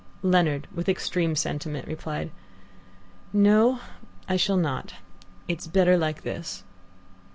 [0.23, 2.31] Leonard, with extreme sentiment, replied:
[3.31, 3.81] "No,
[4.27, 4.95] I shall not.
[5.47, 6.63] It's better like this."